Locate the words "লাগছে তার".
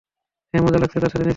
0.77-1.11